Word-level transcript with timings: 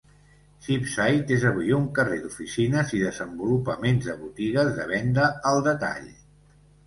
Cheapside 0.67 1.33
és 1.35 1.43
avui 1.49 1.67
un 1.79 1.83
carrer 1.99 2.15
d'oficines 2.23 2.95
i 2.99 3.03
desenvolupaments 3.03 4.07
de 4.09 4.15
botigues 4.23 4.73
de 4.79 4.87
venda 4.95 5.27
al 5.51 5.63
detall. 5.71 6.09